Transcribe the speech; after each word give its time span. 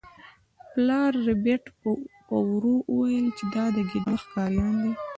پلار 0.71 1.11
ربیټ 1.27 1.63
په 2.27 2.35
ورو 2.49 2.75
وویل 2.93 3.27
چې 3.37 3.45
دا 3.55 3.65
د 3.75 3.77
ګیدړ 3.89 4.15
ښکاریان 4.23 4.73
دي 4.81 4.91